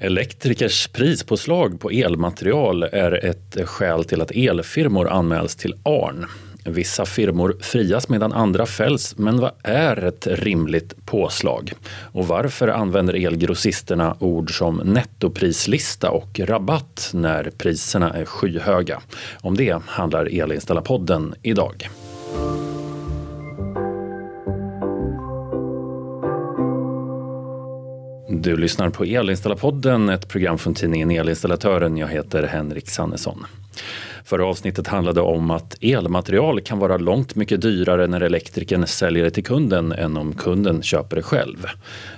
[0.00, 6.26] Elektrikers prispåslag på elmaterial är ett skäl till att elfirmor anmäls till ARN.
[6.64, 11.72] Vissa firmor frias medan andra fälls, men vad är ett rimligt påslag?
[12.12, 19.00] Och varför använder elgrossisterna ord som nettoprislista och rabatt när priserna är skyhöga?
[19.40, 21.88] Om det handlar Elinställarpodden idag.
[28.40, 31.96] Du lyssnar på Elinstallarpodden, ett program från tidningen Elinstallatören.
[31.96, 33.46] Jag heter Henrik Sannesson.
[34.24, 39.30] Förra avsnittet handlade om att elmaterial kan vara långt mycket dyrare när elektrikern säljer det
[39.30, 41.66] till kunden än om kunden köper det själv.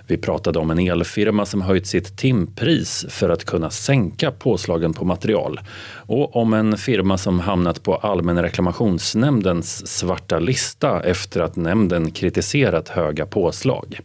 [0.06, 5.05] Vi pratade om en elfirma som höjt sitt timpris för att kunna sänka påslagen på
[5.05, 5.60] material
[5.95, 12.88] och om en firma som hamnat på Allmänna reklamationsnämndens svarta lista efter att nämnden kritiserat
[12.88, 14.01] höga påslag.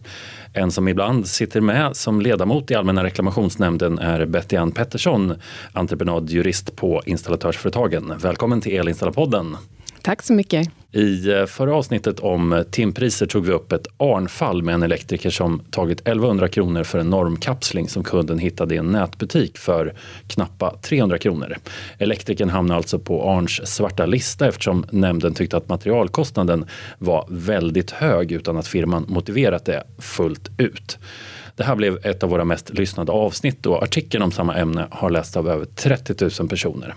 [0.58, 5.34] En som ibland sitter med som ledamot i Allmänna reklamationsnämnden är Betty Ann Pettersson,
[5.74, 8.14] entreprenadjurist på Installatörsföretagen.
[8.22, 9.58] Välkommen till Elinstallarpodden.
[10.06, 10.70] Tack så mycket.
[10.92, 15.30] I eh, förra avsnittet om eh, timpriser tog vi upp ett ARN-fall med en elektriker
[15.30, 19.94] som tagit 1100 kronor för en normkapsling som kunden hittade i en nätbutik för
[20.28, 21.58] knappa 300 kronor.
[21.98, 26.66] Elektrikern hamnade alltså på ARNs svarta lista eftersom nämnden tyckte att materialkostnaden
[26.98, 31.00] var väldigt hög utan att firman motiverat det fullt ut.
[31.56, 35.10] Det här blev ett av våra mest lyssnade avsnitt och artikeln om samma ämne har
[35.10, 36.96] lästs av över 30 000 personer.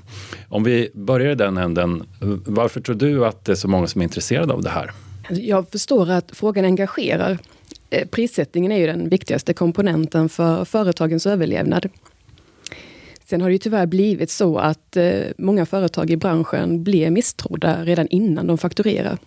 [0.48, 2.02] Om vi börjar i den änden,
[2.46, 4.90] varför tror du att det är så många som är intresserade av det här?
[5.30, 7.38] Jag förstår att frågan engagerar.
[7.90, 11.88] Eh, prissättningen är ju den viktigaste komponenten för företagens överlevnad.
[13.24, 17.84] Sen har det ju tyvärr blivit så att eh, många företag i branschen blir misstrodda
[17.84, 19.18] redan innan de fakturerar.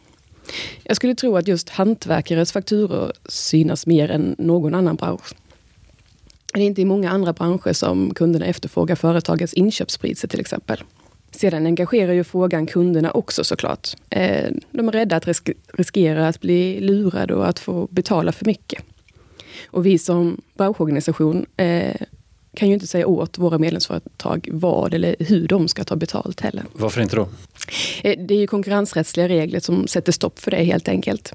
[0.84, 5.34] Jag skulle tro att just hantverkares fakturor synas mer än någon annan bransch.
[6.54, 10.84] Det är inte i många andra branscher som kunderna efterfrågar företagens inköpspriser till exempel.
[11.32, 13.90] Sedan engagerar ju frågan kunderna också såklart.
[14.10, 15.28] Eh, de är rädda att
[15.74, 18.84] riskera att bli lurade och att få betala för mycket.
[19.66, 21.96] Och vi som branschorganisation eh,
[22.54, 26.64] kan ju inte säga åt våra medlemsföretag vad eller hur de ska ta betalt heller.
[26.74, 27.28] Varför inte då?
[28.04, 31.34] Eh, det är ju konkurrensrättsliga regler som sätter stopp för det helt enkelt.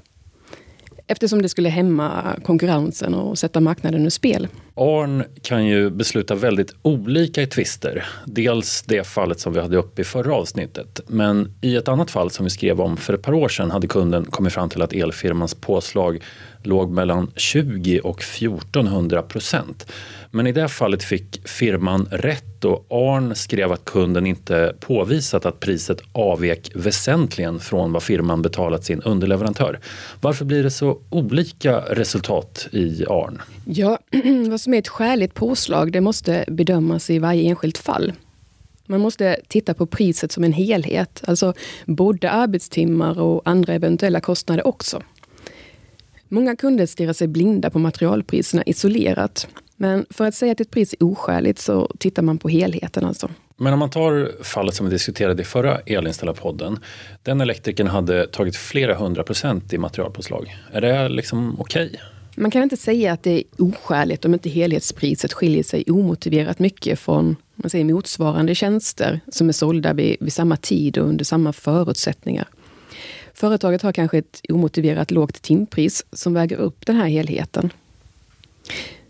[1.09, 4.47] Eftersom det skulle hämma konkurrensen och sätta marknaden ur spel.
[4.75, 8.05] ARN kan ju besluta väldigt olika i tvister.
[8.25, 10.99] Dels det fallet som vi hade uppe i förra avsnittet.
[11.07, 13.87] Men i ett annat fall som vi skrev om för ett par år sedan hade
[13.87, 16.23] kunden kommit fram till att elfirmans påslag
[16.63, 19.91] låg mellan 20 och 1400 procent.
[20.31, 25.59] Men i det fallet fick firman rätt och Arn skrev att kunden inte påvisat att
[25.59, 29.79] priset avvek väsentligen från vad firman betalat sin underleverantör.
[30.21, 33.41] Varför blir det så olika resultat i Arn?
[33.65, 33.99] Ja,
[34.49, 38.13] vad som är ett skäligt påslag det måste bedömas i varje enskilt fall.
[38.85, 41.53] Man måste titta på priset som en helhet, alltså
[41.85, 45.01] både arbetstimmar och andra eventuella kostnader också.
[46.29, 49.47] Många kunder stirrar sig blinda på materialpriserna isolerat.
[49.75, 53.29] Men för att säga att ett pris är oskäligt så tittar man på helheten alltså.
[53.57, 56.79] Men om man tar fallet som vi diskuterade i förra Elinstallarpodden.
[57.23, 60.55] Den elektrikern hade tagit flera hundra procent i materialpåslag.
[60.71, 61.87] Är det liksom okej?
[61.87, 61.99] Okay?
[62.35, 66.99] Man kan inte säga att det är oskäligt om inte helhetspriset skiljer sig omotiverat mycket
[66.99, 71.53] från man säger, motsvarande tjänster som är sålda vid, vid samma tid och under samma
[71.53, 72.47] förutsättningar.
[73.37, 77.69] Företaget har kanske ett omotiverat lågt timpris som väger upp den här helheten.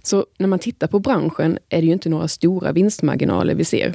[0.04, 3.94] Så när man tittar på branschen är det ju inte några stora vinstmarginaler vi ser.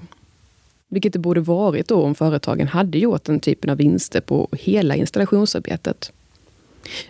[0.88, 4.96] Vilket det borde varit då om företagen hade gjort den typen av vinster på hela
[4.96, 6.12] installationsarbetet.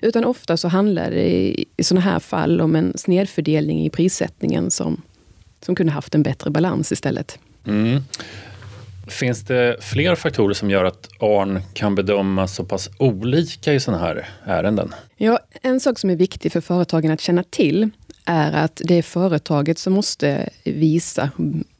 [0.01, 5.03] Utan ofta så handlar det i sådana här fall om en snedfördelning i prissättningen som,
[5.61, 7.39] som kunde haft en bättre balans istället.
[7.67, 8.03] Mm.
[9.07, 14.03] Finns det fler faktorer som gör att ARN kan bedömas så pass olika i sådana
[14.03, 14.95] här ärenden?
[15.17, 17.91] Ja, en sak som är viktig för företagen att känna till
[18.25, 21.31] är att det är företaget som måste visa,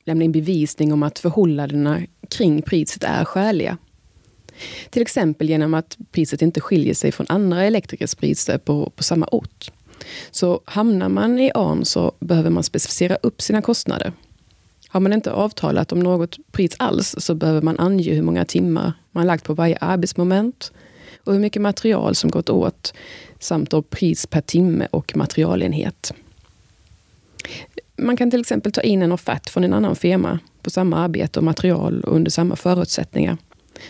[0.05, 2.01] lämna in bevisning om att förhållandena
[2.31, 3.77] kring priset är skäliga.
[4.91, 9.29] Till exempel genom att priset inte skiljer sig från andra elektrikers priser på, på samma
[9.33, 9.71] ort.
[10.31, 14.13] Så hamnar man i ARN så behöver man specificera upp sina kostnader.
[14.93, 18.93] Har man inte avtalat om något pris alls så behöver man ange hur många timmar
[19.11, 20.73] man lagt på varje arbetsmoment
[21.25, 22.95] och hur mycket material som gått åt
[23.39, 26.15] samt då pris per timme och materialenhet.
[27.97, 31.39] Man kan till exempel ta in en offert från en annan firma på samma arbete
[31.39, 33.37] och material och under samma förutsättningar.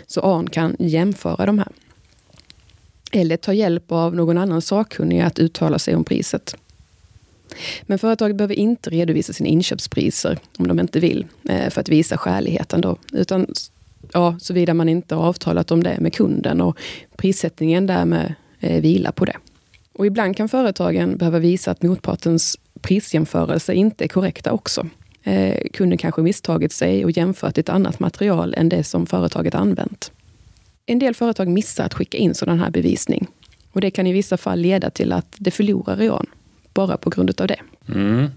[0.07, 1.69] Så ARN kan jämföra de här.
[3.13, 6.57] Eller ta hjälp av någon annan sakkunnig att uttala sig om priset.
[7.83, 12.17] Men företaget behöver inte redovisa sina inköpspriser om de inte vill, eh, för att visa
[12.17, 12.81] skäligheten.
[12.81, 12.97] Då.
[13.13, 13.47] Utan
[14.13, 16.79] ja, såvida man inte har avtalat om det med kunden och
[17.17, 19.37] prissättningen därmed eh, vilar på det.
[19.93, 24.89] Och ibland kan företagen behöva visa att motpartens prisjämförelse inte är korrekta också.
[25.23, 30.13] Eh, kunden kanske misstagit sig och jämfört ett annat material än det som företaget använt.
[30.87, 33.27] En del företag missar att skicka in sådan här bevisning.
[33.73, 36.09] Och det kan i vissa fall leda till att det förlorar i
[36.75, 37.61] bara på grund av det.
[37.89, 38.31] Mm.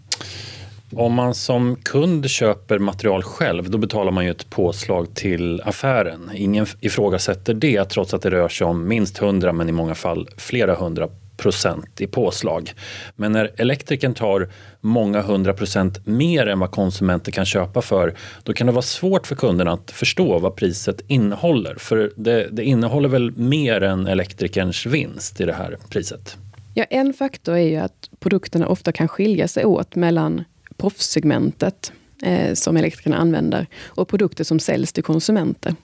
[0.93, 6.31] Om man som kund köper material själv, då betalar man ju ett påslag till affären.
[6.33, 10.29] Ingen ifrågasätter det, trots att det rör sig om minst 100, men i många fall
[10.37, 12.73] flera hundra procent i påslag.
[13.15, 14.49] Men när elektrikern tar
[14.81, 19.27] många hundra procent mer än vad konsumenter kan köpa för, då kan det vara svårt
[19.27, 21.75] för kunderna att förstå vad priset innehåller.
[21.75, 26.37] För det, det innehåller väl mer än elektrikerns vinst i det här priset?
[26.77, 30.43] Ja, en faktor är ju att produkterna ofta kan skilja sig åt mellan
[30.77, 31.91] proffssegmentet
[32.23, 35.75] eh, som elektrikerna använder och produkter som säljs till konsumenter.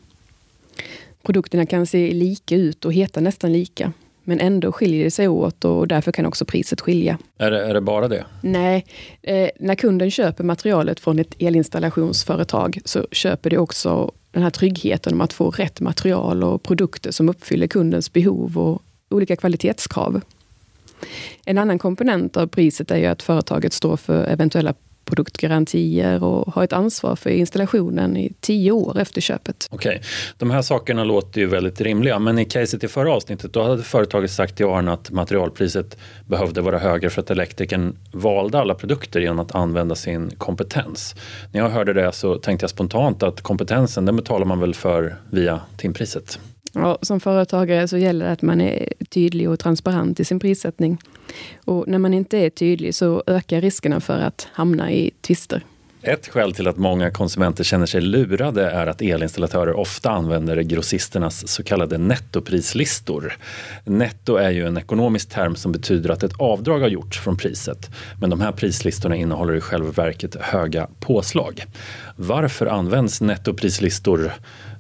[1.24, 3.94] Produkterna kan se lika ut och heta nästan lika.
[4.24, 7.18] Men ändå skiljer det sig åt och därför kan också priset skilja.
[7.38, 8.26] Är det, är det bara det?
[8.42, 8.86] Nej.
[9.22, 15.14] Eh, när kunden köper materialet från ett elinstallationsföretag så köper det också den här tryggheten
[15.14, 20.22] om att få rätt material och produkter som uppfyller kundens behov och olika kvalitetskrav.
[21.46, 24.74] En annan komponent av priset är ju att företaget står för eventuella
[25.12, 29.68] produktgarantier och har ett ansvar för installationen i tio år efter köpet.
[29.72, 30.02] Okej, okay.
[30.38, 33.84] de här sakerna låter ju väldigt rimliga men i caset i förra avsnittet då hade
[33.84, 39.20] företaget sagt till Arne att materialpriset behövde vara högre för att elektrikern valde alla produkter
[39.20, 41.16] genom att använda sin kompetens.
[41.52, 45.16] När jag hörde det så tänkte jag spontant att kompetensen den betalar man väl för
[45.30, 46.40] via timpriset.
[46.74, 50.98] Ja, som företagare så gäller det att man är tydlig och transparent i sin prissättning.
[51.66, 55.66] Och när man inte är tydlig så ökar riskerna för att hamna i tvister.
[56.04, 61.48] Ett skäl till att många konsumenter känner sig lurade är att elinstallatörer ofta använder grossisternas
[61.48, 63.38] så kallade nettoprislistor.
[63.86, 67.90] Netto är ju en ekonomisk term som betyder att ett avdrag har gjorts från priset.
[68.20, 71.66] Men de här prislistorna innehåller i själva verket höga påslag.
[72.16, 74.32] Varför används nettoprislistor?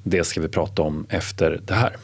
[0.03, 1.95] Det ska vi prata om efter det här.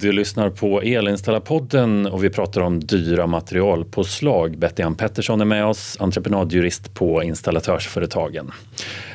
[0.00, 4.58] Du lyssnar på Elinstallarpodden och vi pratar om dyra materialpåslag.
[4.58, 8.52] Betty Ann Pettersson är med oss, entreprenadjurist på Installatörsföretagen.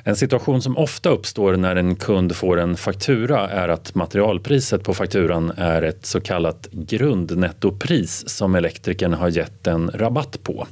[0.03, 4.93] En situation som ofta uppstår när en kund får en faktura är att materialpriset på
[4.93, 10.67] fakturan är ett så kallat grundnettopris som elektrikern har gett en rabatt på.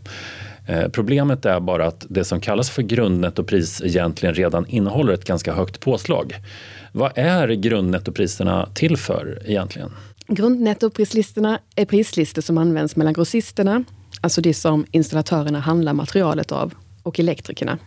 [0.68, 5.54] Eh, problemet är bara att det som kallas för grundnettopris egentligen redan innehåller ett ganska
[5.54, 6.36] högt påslag.
[6.92, 9.92] Vad är grundnettopriserna till för egentligen?
[10.28, 13.84] Grundnettoprislistorna är prislistor som används mellan grossisterna,
[14.22, 16.74] alltså det som installatörerna handlar materialet av,
[17.04, 17.78] och elektrikerna.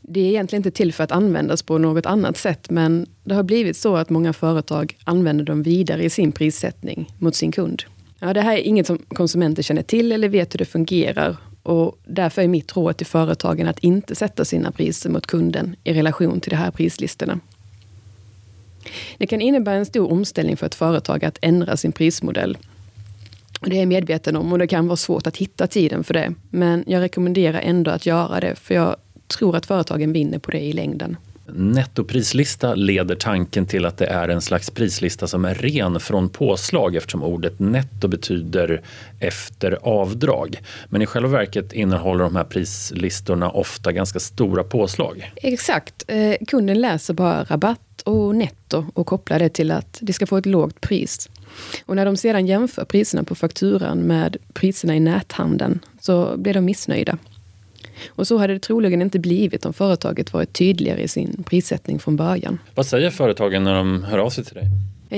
[0.00, 3.42] Det är egentligen inte till för att användas på något annat sätt, men det har
[3.42, 7.82] blivit så att många företag använder dem vidare i sin prissättning mot sin kund.
[8.18, 11.98] Ja, det här är inget som konsumenter känner till eller vet hur det fungerar och
[12.04, 16.40] därför är mitt råd till företagen att inte sätta sina priser mot kunden i relation
[16.40, 17.40] till de här prislistorna.
[19.18, 22.58] Det kan innebära en stor omställning för ett företag att ändra sin prismodell.
[23.60, 26.34] Det är jag medveten om och det kan vara svårt att hitta tiden för det.
[26.50, 28.96] Men jag rekommenderar ändå att göra det, för jag
[29.26, 31.16] tror att företagen vinner på det i längden.
[31.54, 36.96] Nettoprislista leder tanken till att det är en slags prislista som är ren från påslag
[36.96, 38.82] eftersom ordet netto betyder
[39.20, 40.60] efter avdrag.
[40.88, 45.32] Men i själva verket innehåller de här prislistorna ofta ganska stora påslag.
[45.36, 46.04] Exakt.
[46.08, 50.36] Eh, kunden läser bara rabatt och netto och kopplar det till att de ska få
[50.36, 51.30] ett lågt pris.
[51.86, 56.64] Och när de sedan jämför priserna på fakturan med priserna i näthandeln så blir de
[56.64, 57.18] missnöjda.
[58.08, 62.16] Och så hade det troligen inte blivit om företaget varit tydligare i sin prissättning från
[62.16, 62.58] början.
[62.74, 64.64] Vad säger företagen när de hör av sig till dig?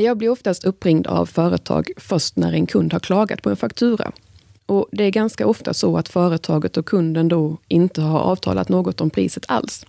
[0.02, 4.12] Jag blir oftast uppringd av företag först när en kund har klagat på en faktura.
[4.66, 9.00] Och Det är ganska ofta så att företaget och kunden då inte har avtalat något
[9.00, 9.86] om priset alls.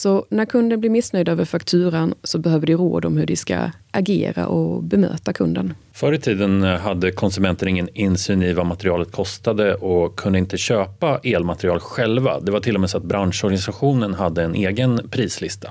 [0.00, 3.70] Så när kunden blir missnöjd över fakturan så behöver de råd om hur de ska
[3.90, 5.74] agera och bemöta kunden.
[5.92, 11.20] Förr i tiden hade konsumenter ingen insyn i vad materialet kostade och kunde inte köpa
[11.22, 12.40] elmaterial själva.
[12.40, 15.70] Det var till och med så att branschorganisationen hade en egen prislista.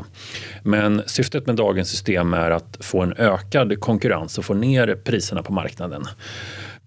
[0.63, 5.43] Men syftet med dagens system är att få en ökad konkurrens och få ner priserna
[5.43, 6.03] på marknaden.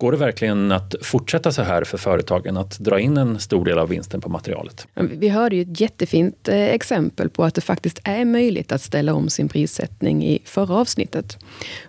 [0.02, 3.78] Går det verkligen att fortsätta så här för företagen, att dra in en stor del
[3.78, 4.86] av vinsten på materialet?
[4.94, 9.14] Vi hörde ju ett jättefint eh, exempel på att det faktiskt är möjligt att ställa
[9.14, 11.38] om sin prissättning i förra avsnittet.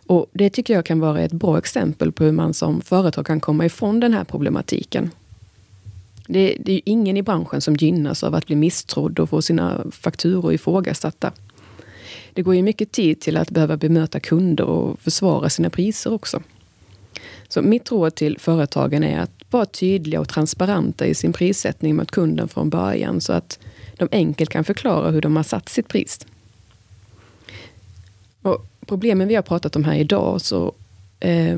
[0.07, 3.39] Och det tycker jag kan vara ett bra exempel på hur man som företag kan
[3.39, 5.11] komma ifrån den här problematiken.
[6.27, 9.41] Det, det är ju ingen i branschen som gynnas av att bli misstrodd och få
[9.41, 11.31] sina fakturor ifrågasatta.
[12.33, 16.41] Det går ju mycket tid till att behöva bemöta kunder och försvara sina priser också.
[17.53, 22.11] Så mitt råd till företagen är att vara tydliga och transparenta i sin prissättning mot
[22.11, 23.59] kunden från början så att
[23.97, 26.19] de enkelt kan förklara hur de har satt sitt pris.
[28.41, 30.73] Och problemen vi har pratat om här idag så
[31.19, 31.57] eh,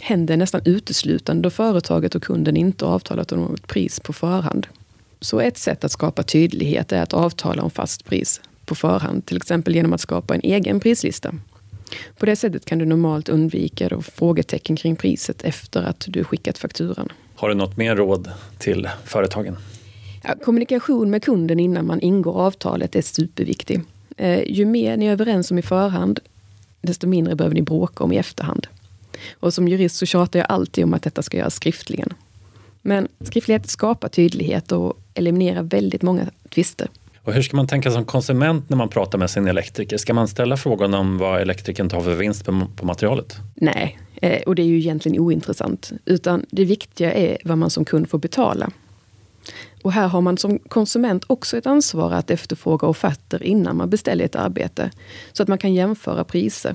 [0.00, 4.66] händer nästan uteslutande då företaget och kunden inte avtalat om något pris på förhand.
[5.20, 9.36] Så ett sätt att skapa tydlighet är att avtala om fast pris på förhand, till
[9.36, 11.34] exempel genom att skapa en egen prislista.
[12.18, 16.58] På det sättet kan du normalt undvika då frågetecken kring priset efter att du skickat
[16.58, 17.08] fakturan.
[17.34, 19.56] Har du något mer råd till företagen?
[20.24, 23.80] Ja, kommunikation med kunden innan man ingår avtalet är superviktig.
[24.16, 26.20] Eh, ju mer ni är överens om i förhand,
[26.80, 28.66] desto mindre behöver ni bråka om i efterhand.
[29.32, 32.14] Och som jurist så tjatar jag alltid om att detta ska göras skriftligen.
[32.82, 36.88] Men skriftlighet skapar tydlighet och eliminerar väldigt många tvister.
[37.24, 39.96] Och hur ska man tänka som konsument när man pratar med sin elektriker?
[39.96, 42.44] Ska man ställa frågan om vad elektrikern tar för vinst
[42.76, 43.36] på materialet?
[43.54, 45.92] Nej, eh, och det är ju egentligen ointressant.
[46.04, 48.70] Utan det viktiga är vad man som kund får betala.
[49.82, 54.24] Och här har man som konsument också ett ansvar att efterfråga offerter innan man beställer
[54.24, 54.90] ett arbete.
[55.32, 56.74] Så att man kan jämföra priser.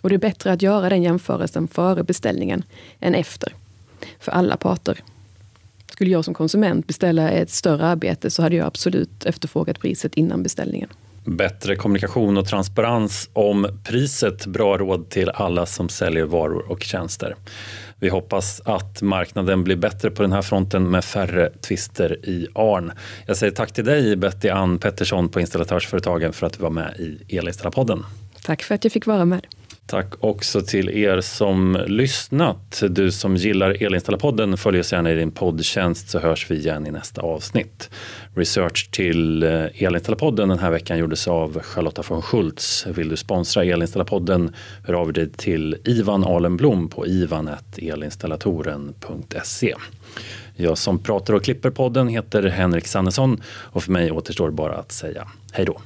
[0.00, 2.62] Och det är bättre att göra den jämförelsen före beställningen
[3.00, 3.54] än efter.
[4.20, 5.02] För alla parter.
[5.96, 10.42] Skulle jag som konsument beställa ett större arbete så hade jag absolut efterfrågat priset innan
[10.42, 10.88] beställningen.
[11.24, 14.46] Bättre kommunikation och transparens om priset.
[14.46, 17.36] Bra råd till alla som säljer varor och tjänster.
[17.98, 22.92] Vi hoppas att marknaden blir bättre på den här fronten med färre tvister i ARN.
[23.26, 26.94] Jag säger tack till dig Betty Ann Pettersson på Installatörsföretagen för att du var med
[26.98, 28.04] i Elinstallapodden.
[28.42, 29.46] Tack för att jag fick vara med.
[29.86, 32.82] Tack också till er som lyssnat.
[32.90, 36.90] Du som gillar Elinstallapodden, följ oss gärna i din poddtjänst så hörs vi igen i
[36.90, 37.90] nästa avsnitt.
[38.34, 42.86] Research till eh, Elinstallapodden den här veckan gjordes av Charlotta von Schultz.
[42.86, 49.74] Vill du sponsra Elinstallapodden, hör av dig till Ivan Alenblom på ivan.elinstallatoren.se.
[50.56, 54.92] Jag som pratar och klipper podden heter Henrik Sannesson och för mig återstår bara att
[54.92, 55.80] säga hej då.